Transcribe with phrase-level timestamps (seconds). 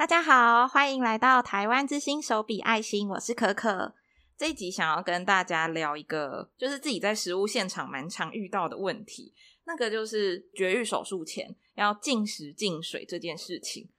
[0.00, 3.94] 大家好，欢迎来到台湾之星手笔爱心，我是可可。
[4.34, 9.34] 这一集想要跟大家聊一个，就是自己在食物现场蛮常遇到的问题，
[9.66, 13.90] 那个就是绝育手术前要禁食禁水这件事情。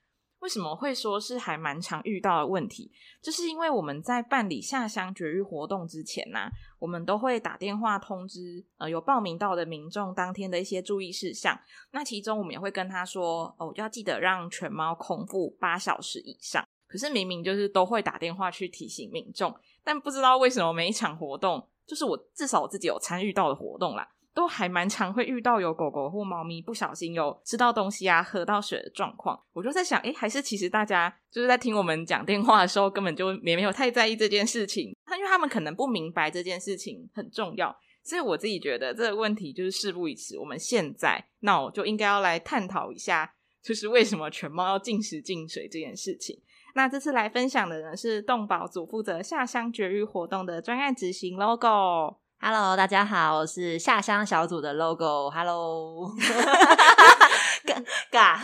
[0.41, 2.91] 为什么会说是还蛮常遇到的问题？
[3.21, 6.49] 就是因为我们在办理下乡绝育活动之前呢、
[6.79, 11.59] 我们都会打电话通知呃有报名到的民众当天的一些注意事项。
[11.91, 16.65] 那其中我们也会跟他说哦，要记得让犬猫空腹八小时以上。
[16.87, 24.05] 可是明明就是都会打电话去提醒民众，但不知道为什么每一场活动，就是我至少我自己有参与到的活动啦。
[24.33, 29.39] 都还蛮常会遇到有狗狗或猫咪不小心有吃到东西啊、喝到水的状况。
[29.51, 34.95] 我就在想，诶，还是其实大家就是在听我们讲电话的时候，根本就也没有太在意这件事情。
[35.05, 40.37] 他因为他们可能不明白这件事情很重要，所以我自己觉得这个问题就是事不宜迟。
[40.39, 46.41] 我们现在那我就应该要来探讨一下，就是为什么犬猫要禁食禁水这件事情。
[46.73, 52.20] 那这次来分享的呢是动保组负责下乡绝育活动的专案执行 logo。
[52.43, 55.29] Hello，大家好，我是下乡小组的 logo。
[55.29, 56.11] Hello，
[58.11, 58.39] 尬，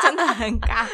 [0.00, 0.86] 真的很尬，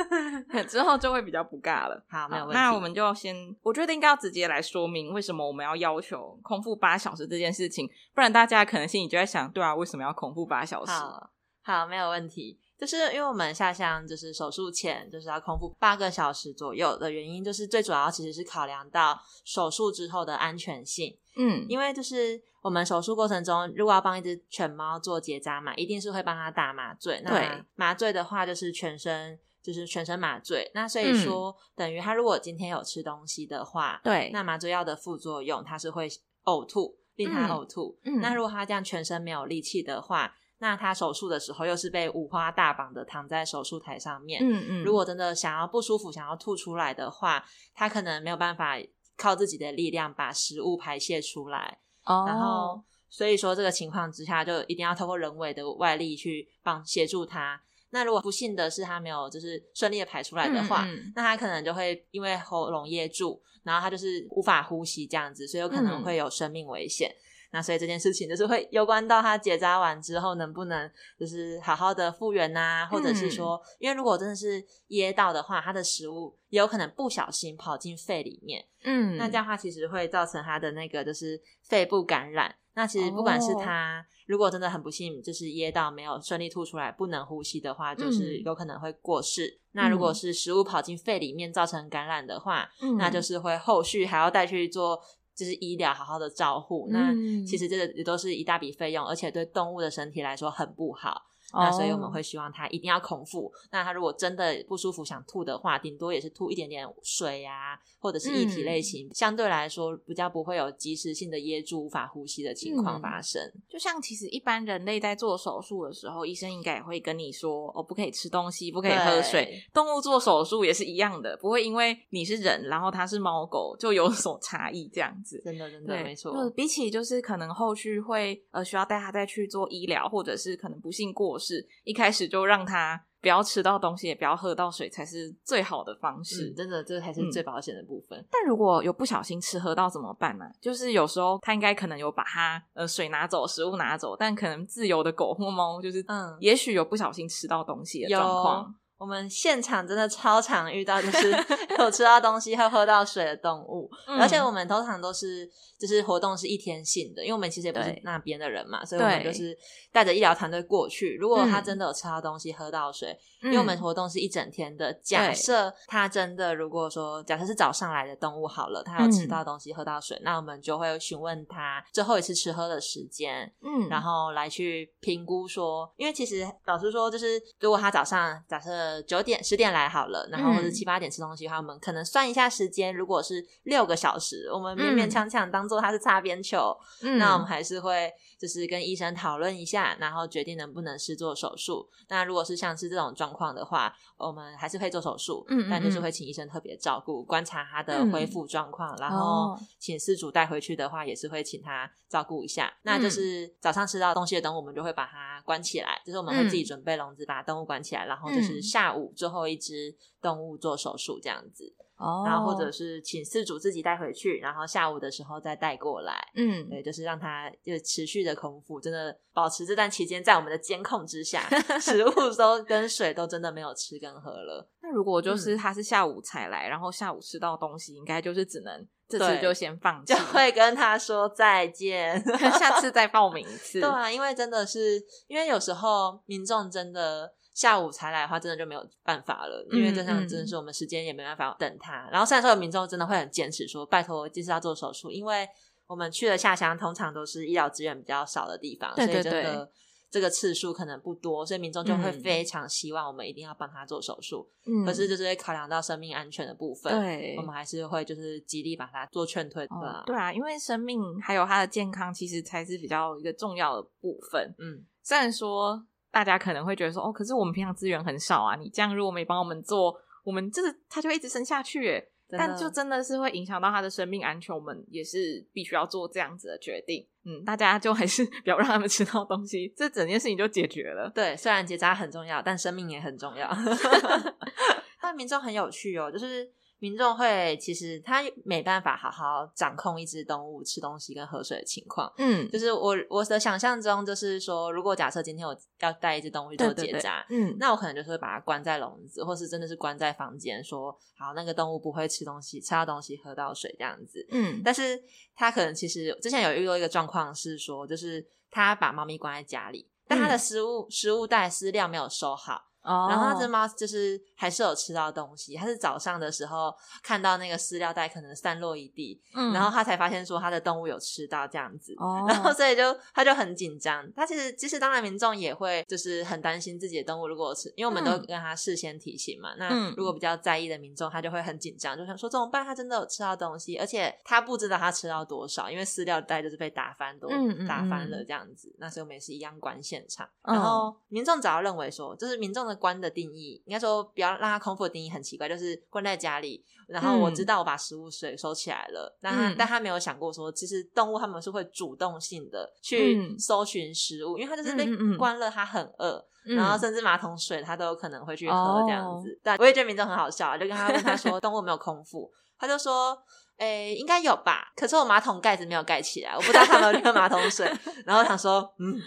[0.68, 2.04] 之后就会比较不尬了。
[2.10, 2.60] 好，没有问题。
[2.60, 10.92] 那我们就先，我觉得应该要直接来说明为什么我们要要求空腹八小时这件事情，不然大家可能心里就在想，对啊，为什么要空腹八小时？
[10.92, 11.30] 好，
[11.62, 12.60] 好，没有问题。
[12.78, 21.16] 就是因为我们下乡就是手术前就是要空腹八个小时左右的原因，就是最主要其实是考量到手术之后的安全性。
[21.36, 27.20] 嗯，因为就是我们手术过程中，如果要帮一只犬猫做结扎嘛，一定是会帮它打麻醉。
[27.24, 30.70] 那麻醉的话就是全身就是全身麻醉。
[30.74, 36.08] 那所以说，嗯、等于它如果今天有吃东西的话，对，那麻醉药的副作用它是会
[36.44, 37.98] 呕吐，令它呕吐。
[38.04, 40.34] 嗯，那如果它这样全身没有力气的话。
[40.58, 48.76] 那他手术的时候又是被五花大绑的躺在手术台上面，嗯嗯，如果真的想要不舒服，想要吐出来的话，他可能没有办法
[49.18, 57.60] 靠自己的力量把食物排泄出来，哦，然后所以说这个情况之下，就一定要透过人为的外力去帮协助他。
[57.90, 67.10] 那如果不幸的是他没有就是顺利的排出来的话，嗯嗯，那他可能就会因为喉咙噎住，然后他就是无法呼吸这样子，所以有可能会有生命危险。
[67.10, 67.22] 嗯
[67.56, 82.54] 那所以这件事情就是会攸关到他结扎完之后能不能就是好好的复原呐，或者是说，因为如果真的是噎到的话，他的食物也有可能不小心跑进肺里面，嗯，那这样的话其实会造成他的那个就是肺部感染。
[82.74, 89.58] 那其实不管是他如果真的很不幸就是噎到没有顺利吐出来不能呼吸的话，就是有可能会过世。
[89.72, 92.68] 那如果是食物跑进肺里面造成感染的话，
[92.98, 95.00] 那就是会后续还要带去做。
[95.36, 97.12] 就是医疗好好的照护，那
[97.46, 101.22] 其实这个也都是一大笔费用，而且对动物的身体来说很不好。
[101.52, 103.52] 那所以我们会希望他一定要空腹。
[103.70, 113.42] 那他如果真的不舒服想吐的话，顶多也是吐一点点水啊，或者是液体类型，嗯、相对来说比较不会有及时性的噎住无法呼吸的情况发生。
[113.54, 119.62] 嗯、就像其实一般人类在做手术的时候，医生应该也会跟你说哦，不可以吃东西，不可以喝水。
[119.72, 125.40] 动物做手术也是一样的，不会因为你是人，然后它是猫狗就有所差异这样子。
[125.44, 126.32] 真的，真的没错。
[126.32, 136.50] 就比起就是可能后续会呃需要带它再去做医疗，或者是可能不幸过世，一开始就让它不要吃到东西，也不要喝到水，才是最好的方式。
[136.50, 138.18] 嗯、真的，这才是最保险的部分。
[138.18, 140.44] 嗯、但如果有不小心吃喝到怎么办呢？
[140.60, 148.74] 就是有时候他应该可能有把它呃水拿走，食物拿走，但可能自由的狗或猫就是嗯，也许有不小心吃到东西的状况。
[148.98, 151.30] 我们现场真的超常遇到，就是
[151.78, 155.46] 有吃到东西、会喝到水的动物，嗯、而且我们通常都是
[155.78, 159.56] 就是活动是一天性的，因为我们其实也不是那边的人嘛，所以我们就是
[159.92, 161.14] 带着医疗团队过去。
[161.20, 178.85] 如果他真的有吃到东西、喝到水，嗯、因为我们活动是一整天的，假设他真的如果说假设是早上来的动物好了，他有吃到东西、喝到水，嗯、那我们就会询问他最后一次吃喝的时间，嗯，然后来去评估说，因为其实老实说，就是如果他早上假设。
[178.86, 182.94] 呃，九点十点来好了，然后或者七八点吃东西的话，嗯、我们可能算一下时间。
[182.94, 186.72] 如果是六个小时，我们勉勉强强当做它是擦边球，
[187.02, 191.88] 嗯、那我们还是会就是跟医生讨论一下，然后决定能不能试做手术。
[192.08, 202.66] 那如果是像是这种状况的话，我们还是会做手术，嗯，但就是会请医生特别照顾，观察他的恢复状况，嗯、然后请饲主带回去的话，也是会请他照顾一下。
[202.66, 208.62] 嗯、那就是早上吃到东西的动物，我们就会把它关起来，就是我们会自己准备笼子，把动物关起来，然后就是。
[208.76, 221.48] 下午最后一只动物做手术这样子，哦，然后或者是请饲主自己带回去，然后下午的时候再带过来，嗯，对，就是让它就持续的空腹，真的保持这段期间在我们的监控之下，
[221.80, 224.68] 食物都跟水都真的没有吃跟喝了。
[224.82, 232.22] 那如果就是他是下午才来，嗯、然后下午吃到东西，应该就是只能这次就先放弃，就会跟他说再见，
[232.58, 233.80] 下次再报名一 次。
[233.80, 242.04] 对啊，因为真的是，因为有时候民众真的下午才来的话，真的就没有办法了，因为这样真的是我们时间也没办法等他。
[242.04, 245.48] 嗯、然后虽然说有民众真的会很坚持说，拜托就是要做手术，因为
[245.86, 249.70] 我们去了下乡通常都是医疗资源比较少的地方，对对对，所以真的。
[250.08, 254.48] 这个次数可能不多，所以民众就会非常希望我们一定要帮他做手术。
[254.64, 259.74] 嗯，可是就是会考量到生命安全的部分，对，我们还是会就是极力把它做劝退的。
[259.74, 264.54] 哦，对啊，因为生命还有他的健康，其实才是比较一个重要的部分。
[264.58, 269.94] 嗯，虽然说大家可能会觉得说，哦，可是我们平常资源很少啊，你这样如果没帮我们做，
[270.24, 272.08] 我们就是他就一直生下去耶。
[272.28, 277.06] 但就真的是会影响到他的生命安全，我们也是必须要做这样子的决定。
[277.24, 281.08] 嗯，大家就还是 不要让他们吃到东西，这整件事情就解决了。
[281.14, 283.48] 对，虽然结扎很重要，但生命也很重要。
[285.00, 286.50] 但民众很有趣哦，就是。
[286.78, 292.12] 民众会其实他没办法好好掌控一只动物吃东西跟喝水的情况。
[292.18, 304.26] 嗯，就是我我的想象中，就是说，如果假设今天我要带一只动物去做结扎，嗯，那我可能就是会把它关在笼子，或是真的是关在房间，说好那个动物不会吃东西，吃到东西喝到水这样子。
[304.30, 305.02] 嗯，但是
[305.34, 312.62] 他可能其实之前有遇到一个状况是说，就是他把猫咪关在家里，但他的食物、嗯、食物袋饲料没有收好。
[312.86, 313.10] Oh.
[313.10, 316.72] 然后那只猫就是还是有吃到东西，它是早上的时候
[317.02, 322.30] 看到那个饲料袋可能散落一地，嗯，然后它才发现说它的动物有吃到这样子，oh.
[322.30, 324.08] 然后所以就它就很紧张。
[324.14, 329.54] 它其实其实当然民众也会就是很担心自己的动物如果吃，因为我们都跟它事先提醒嘛。
[329.54, 332.64] 嗯、那如果比较在意的民众，他就会很紧张，就想说怎么办？
[332.64, 337.28] 它真的有吃到东西，而且它不知道它吃到多少，因为饲料袋就是被打翻都
[337.66, 338.72] 打翻了这样子。
[338.78, 354.86] 那所以我们也是一样关现场，然后民众只要认为说，就是民众的关的定义，应该说不要让它空腹的定义很奇怪，就是关在家里，然后我知道我把食物水收起来了，嗯、但他但他没有想过说，其实动物他们是会主动性的去搜寻食物，嗯、因为它就是被
[355.16, 359.38] 关了，它很饿，嗯、然后甚至马桶水它都有可能会去喝这样子。
[359.42, 363.18] 但、哦、我也觉得民众很好笑，就跟他问他说动物没有空腹， 他就说，
[363.58, 367.70] 诶，应该有吧，可是我马桶盖子没有盖起来，我不知道他们有没有喝马桶水，
[368.06, 369.00] 然后想说，嗯。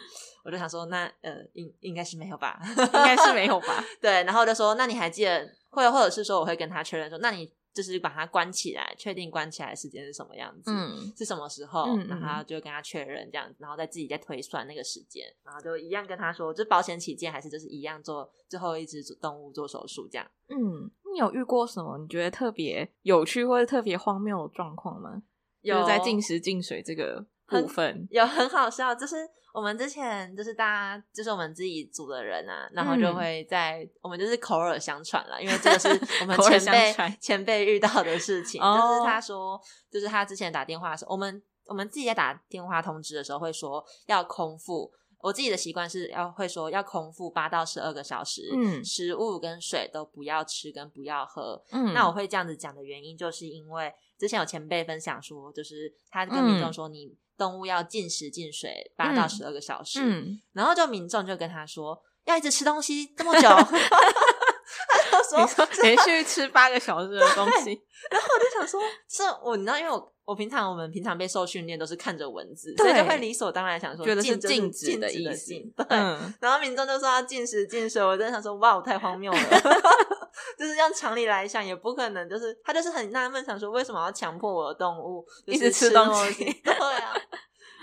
[0.43, 3.83] 我就想说，那呃，应应该是没有吧，应该是没有吧。
[4.01, 20.27] 对，然后就说，那你还记得，或者或者是说，我会跟他确认说，那你就是把它关起来，确定关起来的时间是什么样子，嗯，是什么时候，嗯、然后就跟他确认这样子，然后再自己再推算那个时间，然后就一样跟他说，就保险起见，还是就是一样做最后一只动物做手术这样。
[20.47, 25.21] 嗯，你有遇过什么你觉得特别有趣或者特别荒谬的状况吗？
[25.61, 28.07] 有，就是在进食进水这个部分。
[28.11, 35.89] 有很好笑，就是我们之前就是大家就是我们自己组的人啊，然后就会在、嗯、我们就是口耳相传了，因为这个是
[36.21, 39.59] 我们前辈前辈遇到的事情， 就是他说，
[39.91, 57.17] 就是他之前打电话的时候，我们我们自己在打电话通知的时候会说要空腹，我自己的习惯是要会说要空腹八到十二个小时，嗯，食物跟水都不要吃跟不要喝，嗯，那我会这样子讲的原因就是因为之前有前辈分享说，就是他跟民众说你。
[57.39, 79.39] 嗯动物要禁食禁水八到十二个小时，嗯嗯、然后就民众就跟他说要一直吃东西这么久， 他就说连续吃八个小时的东西，然后我就想说，是我你知道，因为我我平常我们平常被受训练都是看着文字，对所以就会理所当然想说，觉得是禁止的意思， 对，嗯、然后民众就说要禁食禁水，我真的想说哇，我太荒谬了。
[80.57, 82.29] 就是用常理来想，也不可能。
[82.29, 86.45] 就是他就是很纳闷，想说为什么要强迫我的动物一直吃东西？
[86.63, 87.13] 对啊，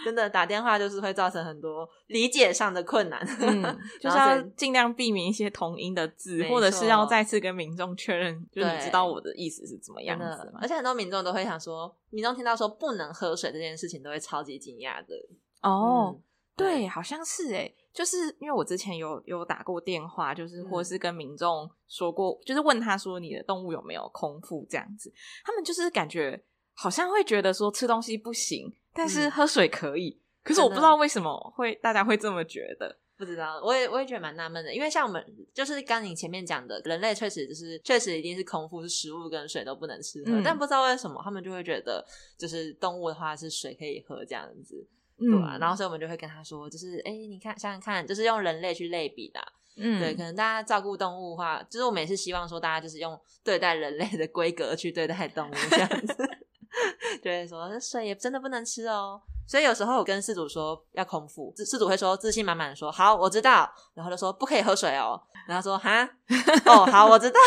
[0.06, 3.20] 真的打电话就是会造成很多理解上的困难。
[3.40, 3.60] 嗯，
[4.00, 10.60] 就是要尽量避免一些同音的字，或者是要再次跟民众确认，就是你知道我的意思是怎么样子吗？
[10.62, 15.16] 而且很多民众都会想说，民众听到说不能喝水这件事情，都会超级惊讶的。
[15.62, 16.14] 哦。
[16.14, 16.22] 嗯
[16.56, 25.12] 对，好像是诶，就是因为我之前有有打过电话，就是或是跟民众说过，嗯、就是问他说你的动物有没有空腹这样子，
[25.44, 26.42] 他们就是感觉
[26.76, 30.10] 好像会觉得说吃东西不行，但是喝水可以。
[30.10, 42.04] 嗯、可是我不知道为什么会大家会这么觉得，不知道，我也我也觉得蛮纳闷的，因为像我们就是刚你前面讲的，人类确实就是确实一定是空腹，是食物跟水都不能吃喝，嗯、但不知道为什么他们就会觉得
[42.38, 44.86] 就是动物的话是水可以喝这样子。
[45.18, 49.40] 对啊，然后所以我们就会跟他说，就是哎，你看想想看，就是用人类去类比的，
[49.78, 56.14] 嗯，对，可能大家照顾动物的话，就是我们也是希望说，大家就是用对待人类的规格去对待动物这样子，
[57.26, 59.20] 对，说这水也真的不能吃哦。
[59.48, 66.08] 所以有时候我跟事主说要空腹，事主会说自信满满的说好，我知道，然后就说不可以喝水哦，然后说哈，
[66.66, 67.40] 哦好，我知道，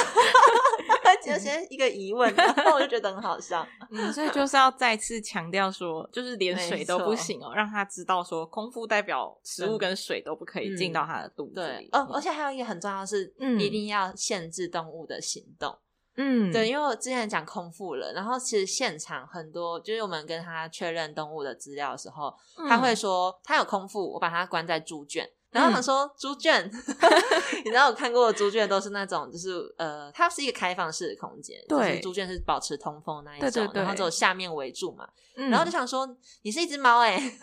[1.27, 3.65] 有些一个疑问，然后我就觉得很好笑。
[3.91, 11.87] 嗯，所以就是要再次强调说，就是连水都不行哦，让他知道说，空腹代表食物跟水都不可以进到他的肚子里。
[11.87, 15.77] 对，哦，而且还有一个很重要的是，一定要限制动物的行动。
[16.21, 22.35] 嗯，对，因为我之前讲空腹了，然后其实现场很多，就是我们跟他确认动物的资料的时候，
[22.67, 25.25] 他会说他有空腹，我把他关在猪圈。
[25.51, 26.83] 然后他说猪圈，嗯、
[27.65, 35.09] 你知道我看过的猪圈都是那种，就是呃，它是一个开放式的空间，对，猪圈是保持通风那一种，对对对，然后只有下面围住嘛。
[35.35, 36.07] 嗯、然后就想说，
[36.43, 37.39] 你是一只猫哎、欸，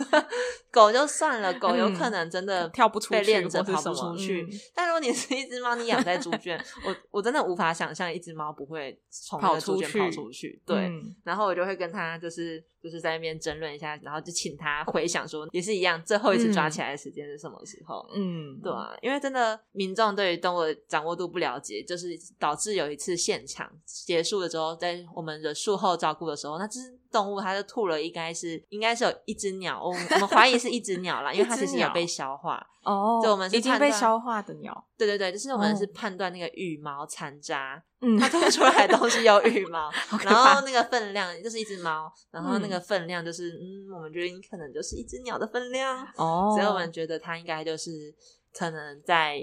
[0.71, 4.43] 狗就算了，狗有可能真的跳不出去，被链着跑不出去。
[4.43, 10.63] 嗯、但如果你是一只猫，你养在猪圈，我我真的无法想象一只猫不会从那个猪圈跑出去。
[10.67, 12.63] 对，嗯、然后我就会跟它就是。
[12.87, 18.09] 就是在那边争论一下，然后就请他回想说，也是一样，最后一次抓起来的时间是什么时候？
[18.15, 26.79] 嗯，对啊，因为真的民众对于动物的掌握度不了解，就是导致有一次现场结束了之后，在我们的术后照顾的时候，那只
[27.17, 37.83] 动物它就吐了，应该是应该是有一只鸟，我们我们怀疑是一只鸟啦， 因为它其实有被消化哦，就我们是已经被消化的鸟，对对对，就是我们是判断那个羽毛残渣。
[38.03, 39.91] 嗯，它吐出来的东西有羽毛，
[40.23, 48.15] 然后那个分量就是一只猫，然后那个分量就是嗯，嗯，我们觉得你可能就是一只鸟的分量哦，所以我们觉得它应该就是
[48.53, 49.41] 可能在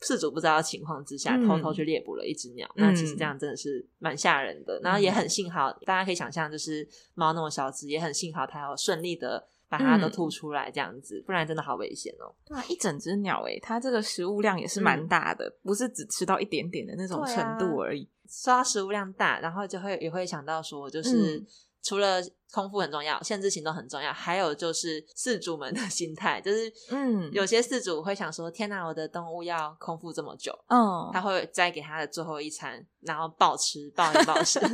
[0.00, 2.66] 饲主不知道的情况之下，偷偷去猎捕了一只鸟。
[2.76, 9.48] 嗯、那其实这样真的是蛮吓人的，然后也很幸好，大家可以想象，就是猫那么小只，也很幸好它要顺利的。
[9.68, 12.32] 把它都吐出来，这样子，嗯、不然真的好危险哦。
[12.46, 18.08] 对啊，一整只鸟诶，它这个食物量也是蛮大的，嗯、不是只吃到一点点的那种程度而已。
[18.28, 21.46] 说到食物量大，然后就会也会想到说，就是、嗯、
[21.86, 22.20] 除了
[22.52, 34.58] 空腹很重要，限制行动很重要，还有就是饲主们的 心态，就是嗯，有些饲主会想说：“天哪，我的动物要空腹这么久，嗯，他会再给他的最后一餐，然后暴吃暴饮暴食。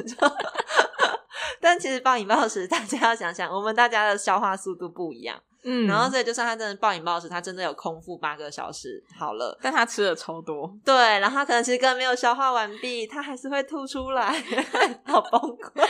[1.60, 14.32] ”但其实暴饮暴食，大家要想想，我们大家的消化速度不一样，嗯，然后所以就算他真的暴饮暴食，他真的有空腹八个小时好了，但他吃了超多，对，然后他可能其实根本没有消化完毕，他还是会吐出来，
[15.06, 15.82] 好崩溃。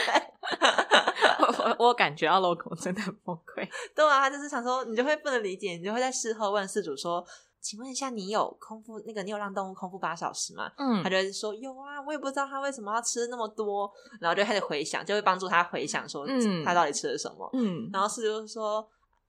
[1.79, 7.25] 我我感觉到 logo 真的很崩溃， 对啊，他就是想说，你就会不能理解，你就会在事后问事主说。
[7.65, 9.23] 请问一下，你有空腹那个？
[9.23, 10.69] 你有让动物空腹八小时吗？
[10.77, 13.89] 嗯，他就会说有啊，我也不知道他为什么要吃那么多，
[14.21, 17.49] 然后就开始回想，就会帮助他回想说，嗯他到底吃了什么。
[17.53, 18.85] 嗯，然后是就是说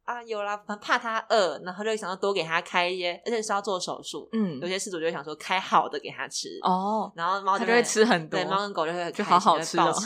[0.06, 4.28] 啊，有啦，怕他饿，然后就想要多给他开一些，而且是要做手术。
[4.34, 9.94] 嗯，有些事主就会想说开好的给他吃哦，然后猫就，就会吃很多，对，猫跟狗就会就好好吃，哦。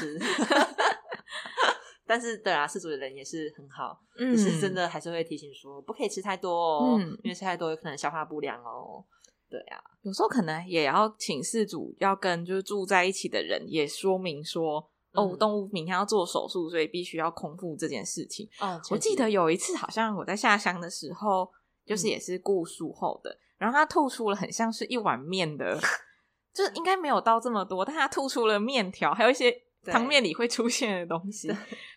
[2.09, 9.03] 但是，对啊，饲主的人也是很好，嗯，是真的还是会提醒说不可以吃太多哦，嗯，因为吃太多有可能消化不良哦。
[9.49, 18.49] 对啊，有时候可能也要请事主要跟就是住在一起的人也说明说，嗯、哦，动物明天要做手术，所以必须要空腹这件事情。
[18.59, 21.49] 哦，我记得有一次好像我在下乡的时候，
[21.85, 25.79] 就是也是顾术后的，嗯、然后他吐出了很像是一碗面的，
[26.53, 29.63] 就是应该没有到这么多，但他吐出了面条，还有一些。
[29.91, 31.51] 汤面里会出现的东西，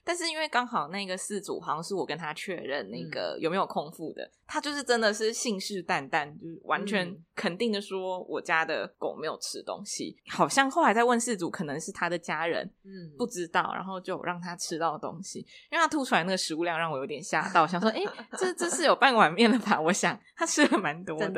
[0.05, 10.17] 但是因为刚好那个事主好像是我跟他确认那个有没有空腹的，嗯、他就是真的是信誓旦旦，就是完全肯定的说我家的狗没有吃东西。
[10.27, 19.81] 嗯、好像后来在问事主，可能是他的家人，嗯，不知道，然后就让他吃到东西，因为他吐出来那个食物量让我有点吓到，想说，哎、欸，这这是有半碗面了吧？
[19.81, 21.35] 我想他吃了蛮多的，真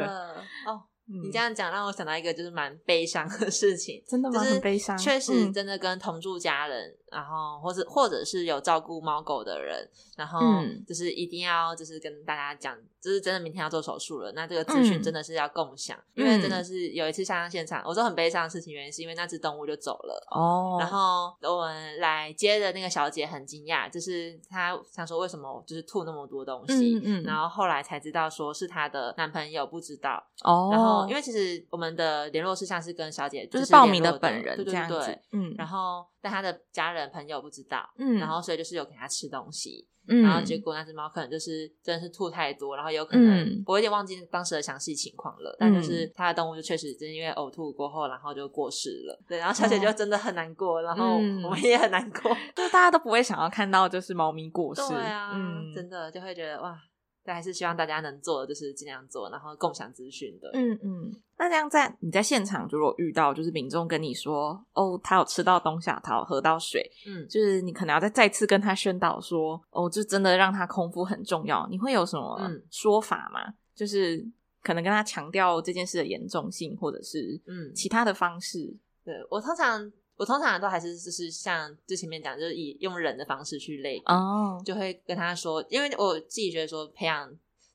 [1.06, 4.40] 你这样讲让我想到一个就是蛮悲伤的事情，真的吗？
[4.40, 6.96] 很悲伤，确实真的跟同住家人。
[7.12, 10.40] 嗯然后，或者或者是有照顾猫狗的人，然后
[10.86, 36.06] 就是一定要就是跟大家讲，就是真的明天要做手术了，那这个资讯真的是要共享，嗯、因为真的是有一次下乡现场，我说很悲伤的事情，原因是因为那只动物就走了哦，然后我们来接的那个小姐很惊讶，就是她想说为什么就是吐那么多东西，嗯，嗯然后后来才知道说是她的男朋友不知道哦，然后因为其实我们的联络事项是跟小姐就是报名的本人，对对对，嗯，然后。
[36.22, 56.78] 但他的家人朋友不知道，嗯，然后所以就是有给他吃东西，嗯，然后结果那只猫可能就是真的是吐太多，然后有可能、嗯、我有点忘记当时的详细情况了，嗯、但就是他的动物就确实就是因为呕吐过后，然后就过世了，对，然后小姐就真的很难过，哦、然后我们也很难过，就大家都不会想要看到就是猫咪过世，对啊，嗯，真的就会觉得哇。
[57.24, 60.50] 但还是希望大家能做的，就是尽量做，然后共享资讯的。
[60.54, 61.16] 嗯嗯。
[61.38, 71.66] 那这样在你在现场，如果遇到就是民众跟你说，哦，他有吃到东西，他有喝到水，嗯，就是你可能要再再次跟他宣导说，哦，就真的让他空腹很重要。
[71.68, 72.38] 你会有什么
[72.70, 73.48] 说法吗？
[73.48, 74.24] 嗯、就是
[74.62, 78.76] 可能跟他强调这件事的严重性，或者是嗯其他的方式。
[79.04, 84.64] 对，我通常我通常都还是就是像之前面讲，就是以用人的方式去类比哦，oh.
[84.64, 87.28] 就会跟他说，因为我自己觉得说培养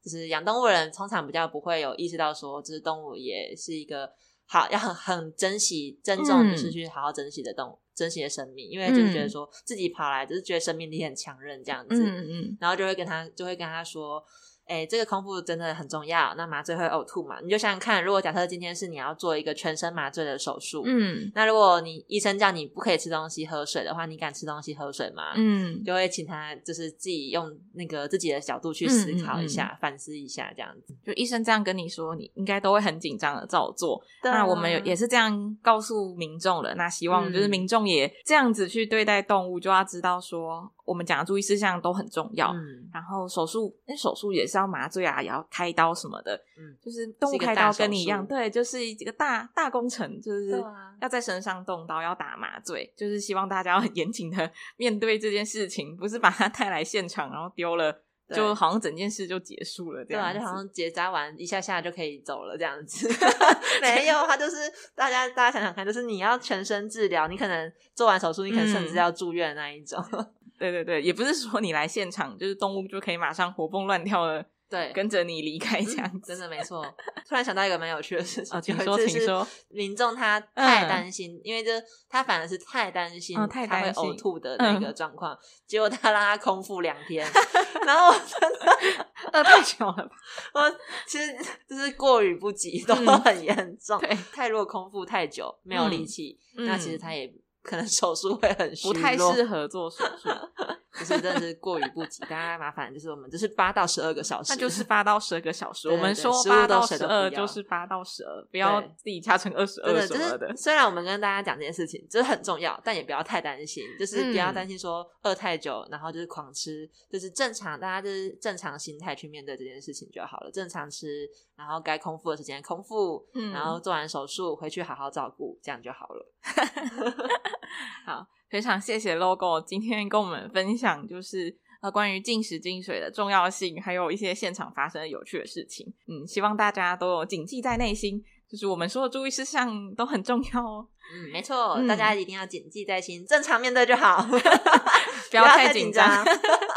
[0.04, 4.10] 就是养动物的人，通常比较不会有意识到说，这是动物也是一个
[4.46, 14.24] 好要很很珍惜、珍重，就是去好好珍惜的动物、嗯、珍惜的生命，因为就是觉得说自己跑来就是觉得生命力很强韧这样子，嗯嗯，然后就会跟他就会跟他说。
[14.68, 16.34] 哎，这个空腹真的很重要。
[16.36, 17.40] 那麻醉会呕吐嘛？
[17.42, 25.32] 你就想想看，如果假设今天是你要做一个全身麻醉的手术，嗯，那如果你医生叫你不可以吃东西、喝水的话，你敢吃东西、喝水吗？
[25.36, 30.94] 嗯，就会请他就是自己用那个自己的角度去思考一下、嗯嗯嗯、反思一下这样子。
[31.06, 34.02] 就医生这样跟你说，你应该都会很紧张的照做。
[34.24, 36.76] 那我们也是这样告诉民众了。
[36.76, 40.72] 那希望就是民众也这样子去对待动物，就要知道说。
[40.88, 50.64] 我们讲的注意事项都很重要，嗯，然后手术，那手术也是要麻醉啊，也要开刀什么的，嗯，就是动物开刀跟你一样，对，就是一个大大工程，就是
[51.02, 58.04] 要在身上动刀，要打麻醉，就是希望大家要很严谨的 面对这件事情，不是把它带来现场然后丢了。
[58.30, 63.08] 就好像整件事就结束了，对啊，就好像结扎完一下下就可以走了这样子。
[63.82, 64.58] 没有，他就是
[64.94, 70.04] 大家大家想想看，就是你要全身治疗，你可能做完手术，你可能甚至要住院的那一种。
[70.12, 74.46] 嗯、对对对，也不是说你来现场就是动物就可以马上活蹦乱跳的。
[74.70, 76.84] 对，跟着你离开这样子，嗯，真的没错。
[77.26, 79.48] 突然想到一个蛮有趣的事情，请说，请说。
[79.70, 81.72] 民众他太担心，嗯、因为就
[82.10, 87.26] 他反而是太担心，他会呕吐的那个状况，嗯、结果他让他空腹两天，
[87.88, 90.12] 然后我真的 饿太久了吧？
[90.56, 90.76] 我
[91.08, 91.34] 其实
[91.66, 93.98] 就是过于不及，都很严重。
[94.02, 97.34] 对，太弱空腹太久，没有力气，嗯、那其实他也。
[97.68, 100.30] 可能手术会很，不太适合做手术，
[100.98, 102.22] 就是真的是过于不及。
[102.22, 105.90] 大家麻烦就是我们就是八到十二个小时，那就是八到十二个小时。
[105.90, 110.56] 我们说八到十二就是八到十二，不要自己掐成二十二什么的。
[110.56, 120.52] 虽然我们跟大家讲这件事情，这很重要，但也不要太担心，就是不要担心说饿太久，然后就是狂吃，就是正常，大家就是正常心态去面对这件事情就好了。
[120.52, 126.34] 正常吃，然后该空腹的时间空腹，然后做完手术回去好好照顾，这样就好了。
[128.06, 135.94] 好，非常谢谢 Logo 今天跟我们分享，就是呃关于禁食禁水的重要性，还有一些现场发生的有趣的事情。
[136.08, 140.88] 嗯，希望大家都有谨记在内心，就是我们说的注意事项都很重要哦。
[141.14, 144.22] 嗯，没错，嗯、大家一定要谨记在心，正常面对就好，
[145.32, 146.26] 不要太紧张。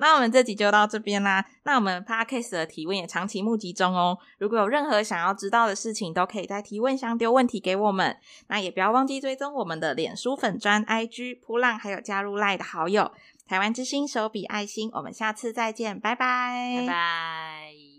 [0.00, 1.44] 那我们这集就到这边啦。
[1.64, 4.18] 那我们 Podcast 的提问也长期募集中哦。
[4.38, 8.16] 如果有任何想要知道的事情，都可以在提问箱丢问题给我们。
[8.48, 13.12] 那也不要忘记追踪我们的脸书粉砖、IG、扑浪，还有加入赖的好友。
[13.46, 17.97] 台湾之星手笔爱心，我们下次再见，拜拜，拜拜。